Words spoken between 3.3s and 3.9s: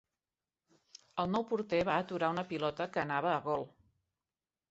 a gol.